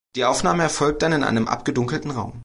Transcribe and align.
Die 0.15 0.25
Aufnahme 0.25 0.63
erfolgt 0.63 1.03
dann 1.03 1.13
in 1.13 1.23
einem 1.23 1.47
abgedunkelten 1.47 2.09
Raum. 2.09 2.39